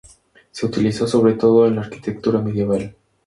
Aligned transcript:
Se 0.49 0.65
utilizó 0.65 1.05
sobre 1.05 1.33
todo 1.35 1.67
en 1.67 1.75
la 1.75 1.83
arquitectura 1.83 2.41
medieval. 2.41 2.95